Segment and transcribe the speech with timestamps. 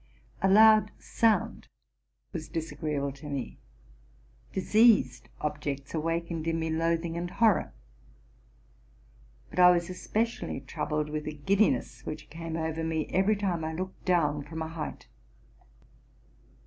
[0.41, 1.67] <A loud sound
[2.33, 3.59] was disagreeable to me,
[4.51, 7.71] diseased objects awakened in me loathing and horror.
[9.51, 13.73] But I was especially troubled with a giddiness which came over me every time I
[13.75, 15.07] looked down from a height.